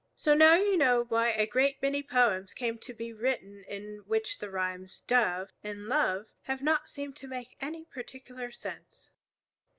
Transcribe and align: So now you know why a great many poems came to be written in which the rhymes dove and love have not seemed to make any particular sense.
So 0.15 0.33
now 0.33 0.55
you 0.55 0.77
know 0.77 1.03
why 1.03 1.29
a 1.33 1.45
great 1.45 1.79
many 1.79 2.01
poems 2.01 2.55
came 2.55 2.79
to 2.79 2.91
be 2.91 3.13
written 3.13 3.63
in 3.67 3.97
which 4.07 4.39
the 4.39 4.49
rhymes 4.49 5.01
dove 5.01 5.51
and 5.63 5.87
love 5.87 6.25
have 6.45 6.63
not 6.63 6.89
seemed 6.89 7.15
to 7.17 7.27
make 7.27 7.55
any 7.61 7.85
particular 7.85 8.49
sense. 8.51 9.11